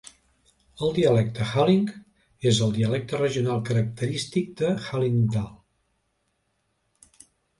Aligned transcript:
El 0.85 0.93
dialecte 0.99 1.47
Halling 1.49 1.83
és 2.53 2.61
el 2.67 2.71
dialecte 2.77 3.19
regional 3.21 3.61
característic 3.69 4.49
de 4.63 4.71
Hallingdal. 4.87 5.51